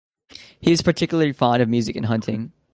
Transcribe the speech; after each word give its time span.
He 0.59 0.71
was 0.71 0.81
particularly 0.81 1.31
fond 1.31 1.61
of 1.61 1.69
music 1.69 1.95
and 1.95 2.07
hunting. 2.07 2.53